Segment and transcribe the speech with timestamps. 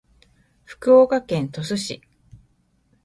[0.63, 2.01] 福岡県鳥栖市